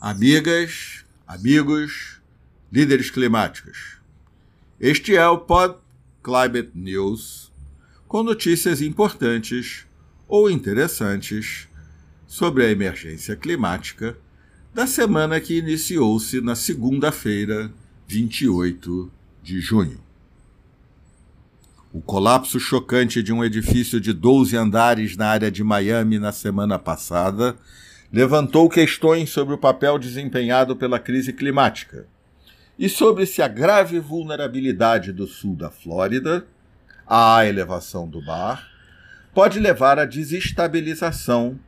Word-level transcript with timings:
Amigas, 0.00 1.04
amigos, 1.26 2.20
líderes 2.70 3.10
climáticos. 3.10 3.96
Este 4.78 5.16
é 5.16 5.26
o 5.26 5.38
Pod 5.38 5.74
Climate 6.22 6.70
News 6.72 7.50
com 8.06 8.22
notícias 8.22 8.80
importantes 8.80 9.86
ou 10.28 10.48
interessantes 10.48 11.66
sobre 12.28 12.64
a 12.64 12.70
emergência 12.70 13.34
climática 13.34 14.16
da 14.72 14.86
semana 14.86 15.40
que 15.40 15.58
iniciou-se 15.58 16.40
na 16.40 16.54
segunda-feira, 16.54 17.68
28 18.06 19.10
de 19.42 19.60
junho. 19.60 20.00
O 21.92 22.00
colapso 22.00 22.60
chocante 22.60 23.20
de 23.20 23.32
um 23.32 23.44
edifício 23.44 24.00
de 24.00 24.12
12 24.12 24.56
andares 24.56 25.16
na 25.16 25.26
área 25.26 25.50
de 25.50 25.64
Miami 25.64 26.20
na 26.20 26.30
semana 26.30 26.78
passada 26.78 27.58
levantou 28.12 28.68
questões 28.68 29.30
sobre 29.30 29.54
o 29.54 29.58
papel 29.58 29.98
desempenhado 29.98 30.74
pela 30.74 30.98
crise 30.98 31.32
climática 31.32 32.06
e 32.78 32.88
sobre 32.88 33.26
se 33.26 33.42
a 33.42 33.48
grave 33.48 33.98
vulnerabilidade 33.98 35.12
do 35.12 35.26
sul 35.26 35.54
da 35.54 35.70
Flórida 35.70 36.46
à 37.06 37.44
elevação 37.44 38.08
do 38.08 38.22
mar 38.22 38.68
pode 39.34 39.58
levar 39.58 39.98
à 39.98 40.04
desestabilização 40.04 41.58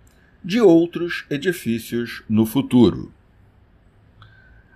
de 0.43 0.61
outros 0.61 1.27
edifícios 1.29 2.23
no 2.29 2.47
futuro. 2.47 3.13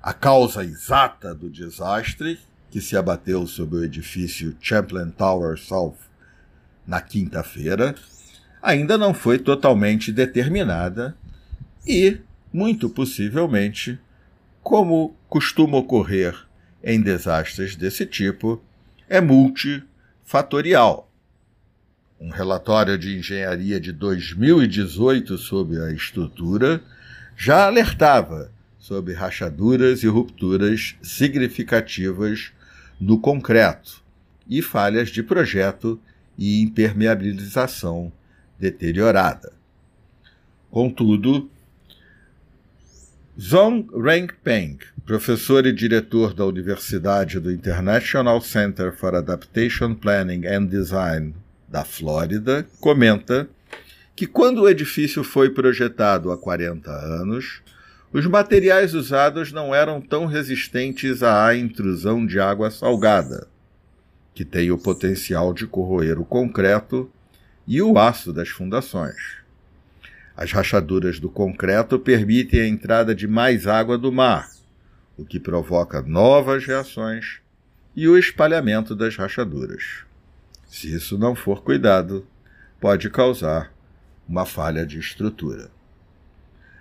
A 0.02 0.12
causa 0.12 0.62
exata 0.62 1.34
do 1.34 1.48
desastre, 1.48 2.38
que 2.70 2.80
se 2.80 2.96
abateu 2.96 3.46
sobre 3.46 3.78
o 3.78 3.84
edifício 3.84 4.54
Champlain 4.60 5.10
Tower 5.10 5.58
South 5.58 5.96
na 6.86 7.00
quinta-feira, 7.00 7.94
ainda 8.60 8.98
não 8.98 9.14
foi 9.14 9.38
totalmente 9.38 10.12
determinada 10.12 11.16
e, 11.86 12.18
muito 12.52 12.88
possivelmente, 12.88 13.98
como 14.62 15.14
costuma 15.28 15.78
ocorrer 15.78 16.34
em 16.82 17.00
desastres 17.00 17.76
desse 17.76 18.06
tipo, 18.06 18.62
é 19.08 19.20
multifatorial. 19.20 21.10
Um 22.20 22.30
relatório 22.30 22.96
de 22.96 23.18
engenharia 23.18 23.78
de 23.78 23.92
2018 23.92 25.36
sobre 25.36 25.80
a 25.80 25.90
estrutura 25.90 26.82
já 27.36 27.66
alertava 27.66 28.50
sobre 28.78 29.12
rachaduras 29.14 30.02
e 30.02 30.06
rupturas 30.06 30.94
significativas 31.02 32.52
no 33.00 33.18
concreto 33.18 34.02
e 34.48 34.62
falhas 34.62 35.08
de 35.08 35.22
projeto 35.22 36.00
e 36.38 36.62
impermeabilização 36.62 38.12
deteriorada. 38.58 39.52
Contudo, 40.70 41.50
Zhong 43.36 43.88
Rengpeng, 43.92 44.78
professor 45.04 45.66
e 45.66 45.72
diretor 45.72 46.32
da 46.32 46.46
Universidade 46.46 47.40
do 47.40 47.50
International 47.50 48.40
Center 48.40 48.92
for 48.92 49.12
Adaptation 49.12 49.92
Planning 49.92 50.46
and 50.46 50.66
Design 50.66 51.34
da 51.68 51.84
Flórida, 51.84 52.64
comenta 52.78 53.48
que 54.14 54.24
quando 54.24 54.62
o 54.62 54.68
edifício 54.68 55.24
foi 55.24 55.50
projetado 55.50 56.30
há 56.30 56.38
40 56.38 56.88
anos, 56.92 57.60
os 58.12 58.24
materiais 58.24 58.94
usados 58.94 59.50
não 59.50 59.74
eram 59.74 60.00
tão 60.00 60.26
resistentes 60.26 61.20
à 61.20 61.56
intrusão 61.56 62.24
de 62.24 62.38
água 62.38 62.70
salgada, 62.70 63.48
que 64.32 64.44
tem 64.44 64.70
o 64.70 64.78
potencial 64.78 65.52
de 65.52 65.66
corroer 65.66 66.20
o 66.20 66.24
concreto 66.24 67.10
e 67.66 67.82
o 67.82 67.98
aço 67.98 68.32
das 68.32 68.48
fundações. 68.48 69.43
As 70.36 70.50
rachaduras 70.50 71.20
do 71.20 71.30
concreto 71.30 71.98
permitem 71.98 72.60
a 72.60 72.66
entrada 72.66 73.14
de 73.14 73.28
mais 73.28 73.66
água 73.66 73.96
do 73.96 74.10
mar, 74.10 74.50
o 75.16 75.24
que 75.24 75.38
provoca 75.38 76.02
novas 76.02 76.66
reações 76.66 77.40
e 77.94 78.08
o 78.08 78.18
espalhamento 78.18 78.96
das 78.96 79.16
rachaduras. 79.16 80.04
Se 80.66 80.92
isso 80.92 81.16
não 81.16 81.36
for 81.36 81.62
cuidado, 81.62 82.26
pode 82.80 83.08
causar 83.10 83.72
uma 84.28 84.44
falha 84.44 84.84
de 84.84 84.98
estrutura. 84.98 85.70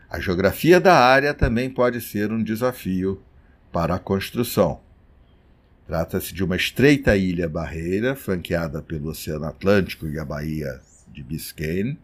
A 0.09 0.19
geografia 0.19 0.79
da 0.79 0.95
área 0.95 1.33
também 1.33 1.69
pode 1.69 2.01
ser 2.01 2.31
um 2.31 2.41
desafio 2.41 3.21
para 3.71 3.95
a 3.95 3.99
construção. 3.99 4.81
Trata-se 5.85 6.33
de 6.33 6.43
uma 6.43 6.55
estreita 6.55 7.15
ilha 7.15 7.47
barreira, 7.47 8.15
flanqueada 8.15 8.81
pelo 8.81 9.09
Oceano 9.09 9.45
Atlântico 9.45 10.07
e 10.07 10.17
a 10.17 10.25
Baía 10.25 10.81
de 11.11 11.21
Biscayne, 11.21 11.99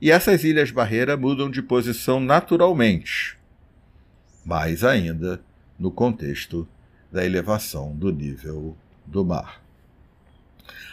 e 0.00 0.10
essas 0.10 0.44
ilhas 0.44 0.70
barreira 0.70 1.16
mudam 1.16 1.50
de 1.50 1.62
posição 1.62 2.20
naturalmente, 2.20 3.38
mais 4.44 4.84
ainda 4.84 5.40
no 5.78 5.90
contexto 5.90 6.68
da 7.10 7.24
elevação 7.24 7.94
do 7.94 8.10
nível 8.10 8.76
do 9.06 9.24
mar. 9.24 9.62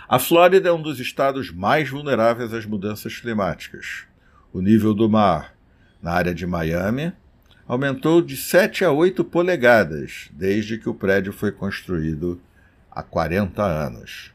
A 0.08 0.20
Flórida 0.20 0.70
é 0.70 0.72
um 0.72 0.82
dos 0.82 1.00
estados 1.00 1.52
mais 1.52 1.90
vulneráveis 1.90 2.54
às 2.54 2.66
mudanças 2.66 3.18
climáticas. 3.18 4.04
O 4.52 4.60
nível 4.60 4.94
do 4.94 5.10
mar 5.10 5.56
na 6.02 6.12
área 6.12 6.34
de 6.34 6.46
Miami 6.46 7.14
aumentou 7.66 8.22
de 8.22 8.36
7 8.36 8.84
a 8.84 8.92
8 8.92 9.24
polegadas 9.24 10.30
desde 10.34 10.78
que 10.78 10.90
o 10.90 10.94
prédio 10.94 11.32
foi 11.32 11.52
construído 11.52 12.42
há 12.92 13.02
40 13.02 13.64
anos. 13.64 14.34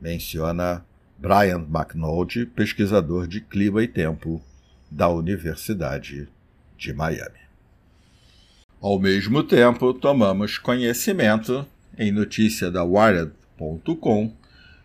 Menciona 0.00 0.84
Brian 1.18 1.66
McNulty, 1.68 2.44
pesquisador 2.44 3.26
de 3.26 3.40
clima 3.40 3.82
e 3.82 3.88
tempo 3.88 4.42
da 4.90 5.08
Universidade 5.08 6.28
de 6.76 6.92
Miami. 6.92 7.44
Ao 8.80 8.98
mesmo 8.98 9.42
tempo, 9.42 9.94
tomamos 9.94 10.58
conhecimento, 10.58 11.66
em 11.96 12.12
notícia 12.12 12.70
da 12.70 12.84
Wired.com, 12.84 14.34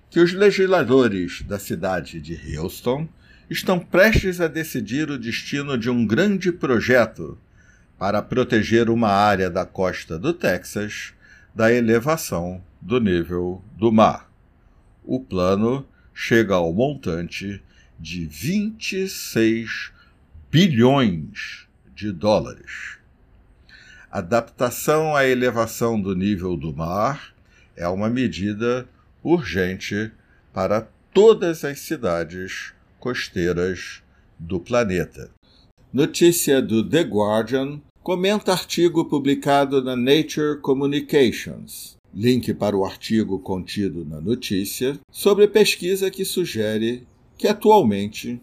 que 0.10 0.20
os 0.20 0.34
legisladores 0.34 1.42
da 1.42 1.60
cidade 1.60 2.22
de 2.22 2.58
Houston 2.58 3.08
estão 3.50 3.80
prestes 3.80 4.40
a 4.40 4.48
decidir 4.48 5.10
o 5.10 5.18
destino 5.18 5.78
de 5.78 5.90
um 5.90 6.06
grande 6.06 6.52
projeto 6.52 7.38
para 7.98 8.22
proteger 8.22 8.90
uma 8.90 9.10
área 9.10 9.50
da 9.50 9.66
costa 9.66 10.18
do 10.18 10.34
Texas 10.34 11.14
da 11.54 11.72
elevação 11.74 12.64
do 12.80 13.00
nível 13.00 13.62
do 13.78 13.92
mar. 13.92 14.32
O 15.04 15.20
plano 15.20 15.86
chega 16.22 16.56
ao 16.56 16.74
montante 16.74 17.64
de 17.98 18.26
26 18.26 19.94
bilhões 20.52 21.66
de 21.96 22.12
dólares. 22.12 22.98
Adaptação 24.12 25.16
à 25.16 25.26
elevação 25.26 26.00
do 26.00 26.14
nível 26.14 26.58
do 26.58 26.74
mar 26.74 27.34
é 27.74 27.88
uma 27.88 28.10
medida 28.10 28.86
urgente 29.24 30.12
para 30.52 30.90
todas 31.14 31.64
as 31.64 31.80
cidades 31.80 32.74
costeiras 33.00 34.04
do 34.38 34.60
planeta. 34.60 35.32
Notícia 35.92 36.62
do 36.62 36.88
The 36.88 37.04
Guardian 37.04 37.80
comenta 38.04 38.52
artigo 38.52 39.06
publicado 39.06 39.82
na 39.82 39.96
Nature 39.96 40.60
Communications 40.60 41.98
link 42.14 42.54
para 42.54 42.76
o 42.76 42.84
artigo 42.86 43.40
contido 43.40 44.04
na 44.06 44.20
notícia, 44.20 45.00
sobre 45.12 45.48
pesquisa 45.48 46.12
que 46.12 46.26
sugere 46.26 47.08
que 47.38 47.48
atualmente 47.48 48.42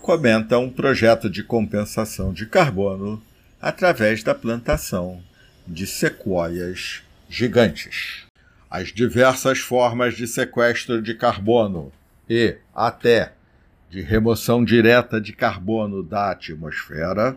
comenta 0.01 0.59
um 0.59 0.71
projeto 0.71 1.29
de 1.29 1.43
compensação 1.43 2.33
de 2.33 2.47
carbono 2.47 3.23
através 3.61 4.23
da 4.23 4.35
plantação 4.35 5.23
de 5.69 5.87
sequoias 5.87 7.03
gigantes. 7.29 8.25
As 8.71 8.95
diversas 8.95 9.59
formas 9.59 10.15
de 10.15 10.27
sequestro 10.27 11.03
de 11.03 11.13
carbono 11.13 11.93
e 12.31 12.57
até 12.75 13.35
de 13.91 14.01
remoção 14.01 14.65
direta 14.65 15.21
de 15.21 15.35
carbono 15.35 16.03
da 16.03 16.31
atmosfera 16.31 17.37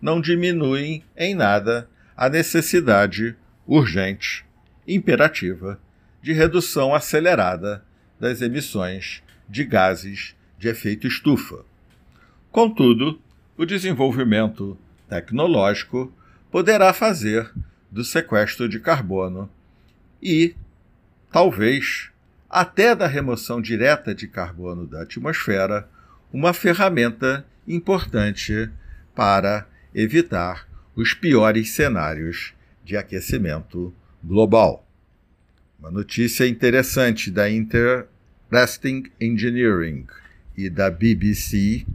não 0.00 0.20
diminuem 0.20 1.04
em 1.16 1.34
nada 1.34 1.88
a 2.16 2.28
necessidade 2.28 3.36
urgente, 3.66 4.44
imperativa, 4.86 5.78
de 6.22 6.32
redução 6.32 6.94
acelerada 6.94 7.84
das 8.18 8.40
emissões 8.40 9.22
de 9.48 9.64
gases 9.64 10.34
de 10.58 10.68
efeito 10.68 11.06
estufa. 11.06 11.64
Contudo, 12.50 13.20
o 13.56 13.64
desenvolvimento 13.64 14.78
tecnológico 15.08 16.12
poderá 16.50 16.92
fazer 16.92 17.52
do 17.90 18.04
sequestro 18.04 18.68
de 18.68 18.80
carbono 18.80 19.48
e, 20.22 20.54
talvez, 21.30 22.10
até 22.48 22.94
da 22.94 23.06
remoção 23.06 23.60
direta 23.60 24.14
de 24.14 24.26
carbono 24.26 24.86
da 24.86 25.02
atmosfera, 25.02 25.88
uma 26.32 26.52
ferramenta 26.52 27.46
importante 27.66 28.70
para 29.14 29.66
evitar 29.96 30.68
os 30.94 31.14
piores 31.14 31.70
cenários 31.70 32.52
de 32.84 32.98
aquecimento 32.98 33.94
global. 34.22 34.86
Uma 35.78 35.90
notícia 35.90 36.46
interessante 36.46 37.30
da 37.30 37.48
Interesting 37.48 39.04
Engineering 39.18 40.06
e 40.54 40.68
da 40.68 40.90
BBC 40.90 41.86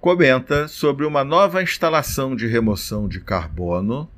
comenta 0.00 0.66
sobre 0.66 1.06
uma 1.06 1.22
nova 1.22 1.62
instalação 1.62 2.34
de 2.34 2.48
remoção 2.48 3.06
de 3.06 3.20
carbono 3.20 4.10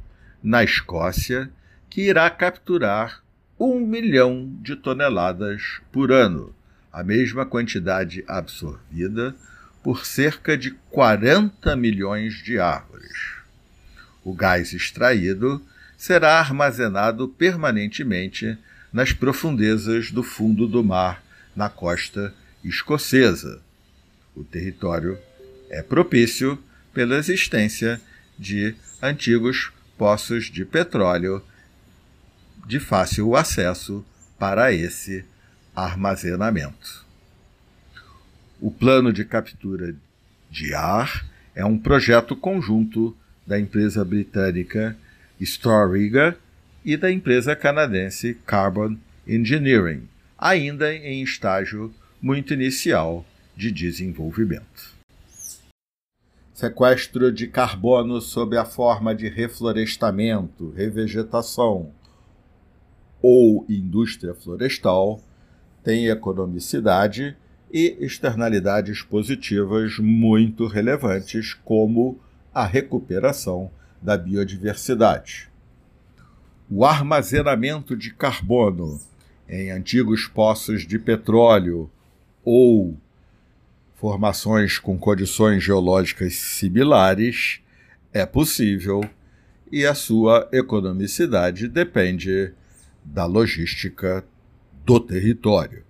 na 0.43 0.65
Escócia 0.65 1.51
que 1.91 2.09
irá 2.09 2.31
capturar 2.31 3.23
um 3.61 3.81
milhão 3.81 4.51
de 4.63 4.77
toneladas 4.77 5.81
por 5.93 6.11
ano, 6.11 6.55
a 6.91 7.05
mesma 7.05 7.45
quantidade 7.45 8.25
absorvida 8.27 9.37
por 9.87 10.05
cerca 10.05 10.59
de 10.59 10.73
40 10.91 11.77
milhões 11.77 12.43
de 12.43 12.59
árvores. 12.59 13.37
O 14.25 14.35
gás 14.35 14.73
extraído 14.73 15.65
será 15.97 16.41
armazenado 16.41 17.29
permanentemente 17.29 18.59
nas 18.93 19.13
profundezas 19.13 20.11
do 20.11 20.25
fundo 20.25 20.67
do 20.67 20.83
mar 20.83 21.23
na 21.55 21.69
costa 21.69 22.35
escocesa. 22.65 23.63
O 24.35 24.43
território 24.43 25.21
é 25.71 25.83
propício 25.83 26.61
pela 26.93 27.17
existência 27.17 28.01
de 28.37 28.75
antigos 29.01 29.71
poços 29.97 30.47
de 30.47 30.65
petróleo 30.65 31.41
de 32.67 32.81
fácil 32.81 33.37
acesso 33.37 34.05
para 34.37 34.73
esse 34.73 35.25
armazenamento. 35.77 37.06
O 38.61 38.71
plano 38.71 39.13
de 39.13 39.25
captura 39.25 39.95
de 40.51 40.75
ar 40.75 41.27
é 41.55 41.65
um 41.65 41.79
projeto 41.79 42.35
conjunto 42.35 43.15
da 43.47 43.61
empresa 43.61 44.03
britânica 44.03 44.97
Storiga 45.41 46.37
e 46.83 46.97
da 46.97 47.13
empresa 47.13 47.55
canadense 47.55 48.35
Carbon 48.47 48.97
Engineering, 49.27 50.09
ainda 50.39 50.95
em 50.95 51.23
estágio 51.23 51.93
muito 52.23 52.55
inicial 52.55 53.27
de 53.55 53.71
desenvolvimento. 53.71 54.95
Sequestro 56.55 57.31
de 57.31 57.49
carbono 57.49 58.23
sob 58.23 58.57
a 58.57 58.65
forma 58.65 59.15
de 59.15 59.29
reflorestamento, 59.29 60.71
revegetação 60.71 61.93
ou 63.21 63.67
indústria 63.69 64.33
florestal 64.33 65.21
tem 65.85 66.09
economicidade 66.09 67.37
e 67.79 67.95
externalidades 68.01 69.03
positivas 69.03 69.99
muito 69.99 70.67
relevantes, 70.67 71.53
como 71.53 72.19
a 72.55 72.65
recuperação 72.65 73.71
da 74.01 74.17
biodiversidade. 74.17 75.51
O 76.71 76.87
armazenamento 76.87 77.95
de 77.95 78.15
carbono 78.15 78.99
em 79.47 79.71
antigos 79.71 80.27
poços 80.27 80.87
de 80.87 80.99
petróleo 80.99 81.91
ou 82.43 82.97
formações 83.97 84.79
com 84.79 84.97
condições 84.97 85.63
geológicas 85.63 86.35
similares 86.35 87.61
é 88.11 88.25
possível 88.25 89.03
e 89.71 89.85
a 89.85 89.95
sua 89.95 90.49
economicidade 90.51 91.69
depende 91.69 92.55
da 93.05 93.27
logística 93.27 94.25
do 94.83 94.99
território. 94.99 95.86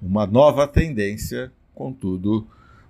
Uma 0.00 0.26
nova 0.26 0.68
tendência, 0.68 1.50
contudo, 1.74 2.46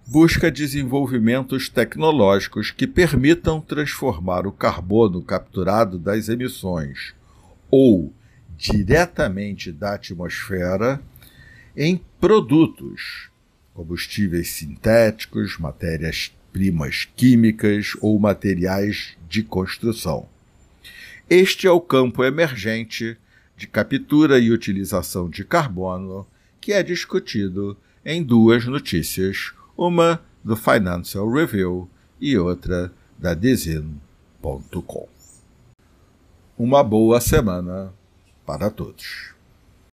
busca 0.06 0.50
desenvolvimentos 0.50 1.68
tecnológicos 1.68 2.70
que 2.70 2.86
permitam 2.86 3.60
transformar 3.60 4.46
o 4.46 4.52
carbono 4.52 5.22
capturado 5.22 5.98
das 5.98 6.28
emissões 6.28 7.14
ou 7.70 8.12
diretamente 8.56 9.70
da 9.70 9.94
atmosfera 9.94 11.00
em 11.76 12.00
produtos, 12.20 13.28
combustíveis 13.74 14.50
sintéticos, 14.50 15.58
matérias-primas 15.58 17.06
químicas 17.16 17.92
ou 18.00 18.18
materiais 18.18 19.16
de 19.28 19.42
construção. 19.42 20.28
Este 21.28 21.66
é 21.66 21.70
o 21.70 21.80
campo 21.80 22.24
emergente 22.24 23.16
de 23.56 23.66
captura 23.66 24.38
e 24.38 24.50
utilização 24.50 25.28
de 25.28 25.44
carbono 25.44 26.26
que 26.66 26.72
é 26.72 26.82
discutido 26.82 27.76
em 28.04 28.24
duas 28.24 28.64
notícias, 28.64 29.52
uma 29.78 30.20
do 30.42 30.56
Financial 30.56 31.30
Review 31.30 31.88
e 32.20 32.36
outra 32.36 32.92
da 33.16 33.34
Dizin.com. 33.34 35.08
Uma 36.58 36.82
boa 36.82 37.20
semana 37.20 37.94
para 38.44 38.68
todos. 38.68 39.35